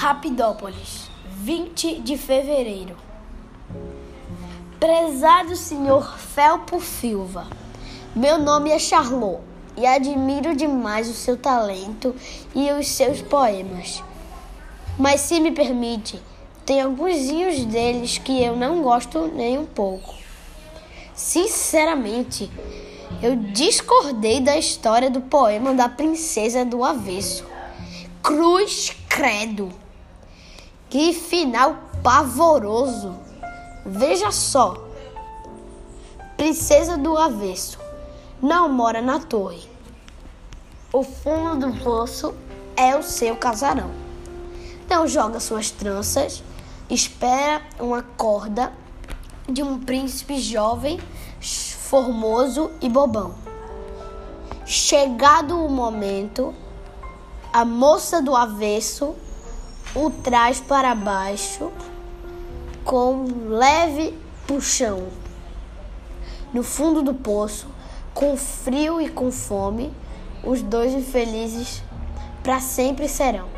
Rapidópolis, 0.00 1.10
20 1.40 1.98
de 2.02 2.16
fevereiro. 2.16 2.96
Prezado 4.78 5.56
senhor 5.56 6.16
Felpo 6.16 6.80
Silva, 6.80 7.48
meu 8.14 8.38
nome 8.38 8.70
é 8.70 8.78
Charlot 8.78 9.40
e 9.76 9.84
admiro 9.84 10.54
demais 10.54 11.08
o 11.08 11.12
seu 11.12 11.36
talento 11.36 12.14
e 12.54 12.70
os 12.70 12.86
seus 12.86 13.20
poemas. 13.22 14.00
Mas 14.96 15.22
se 15.22 15.40
me 15.40 15.50
permite, 15.50 16.22
tem 16.64 16.80
alguns 16.80 17.64
deles 17.64 18.18
que 18.18 18.40
eu 18.40 18.54
não 18.54 18.80
gosto 18.82 19.26
nem 19.34 19.58
um 19.58 19.66
pouco. 19.66 20.14
Sinceramente, 21.12 22.48
eu 23.20 23.34
discordei 23.34 24.40
da 24.40 24.56
história 24.56 25.10
do 25.10 25.22
poema 25.22 25.74
da 25.74 25.88
Princesa 25.88 26.64
do 26.64 26.84
Avesso. 26.84 27.44
Cruz 28.22 28.96
Credo. 29.08 29.87
Que 30.90 31.12
final 31.12 31.76
pavoroso! 32.02 33.14
Veja 33.84 34.30
só. 34.30 34.74
Princesa 36.36 36.96
do 36.96 37.18
Avesso 37.18 37.78
não 38.40 38.70
mora 38.70 39.02
na 39.02 39.18
torre. 39.18 39.68
O 40.90 41.02
fundo 41.02 41.70
do 41.70 41.84
poço 41.84 42.34
é 42.74 42.96
o 42.96 43.02
seu 43.02 43.36
casarão. 43.36 43.90
Não 44.88 45.06
joga 45.06 45.40
suas 45.40 45.70
tranças, 45.70 46.42
espera 46.88 47.60
uma 47.78 48.02
corda 48.02 48.72
de 49.46 49.62
um 49.62 49.78
príncipe 49.78 50.38
jovem, 50.38 50.98
formoso 51.40 52.70
e 52.80 52.88
bobão. 52.88 53.34
Chegado 54.64 55.62
o 55.62 55.68
momento, 55.68 56.54
a 57.52 57.62
moça 57.64 58.22
do 58.22 58.34
avesso 58.34 59.14
o 59.94 60.10
traz 60.10 60.60
para 60.60 60.94
baixo 60.94 61.72
com 62.84 63.14
um 63.14 63.48
leve 63.48 64.16
puxão. 64.46 65.08
No 66.52 66.62
fundo 66.62 67.02
do 67.02 67.14
poço, 67.14 67.66
com 68.14 68.36
frio 68.36 69.00
e 69.00 69.08
com 69.08 69.30
fome, 69.30 69.92
os 70.42 70.62
dois 70.62 70.92
infelizes 70.94 71.82
para 72.42 72.60
sempre 72.60 73.08
serão. 73.08 73.57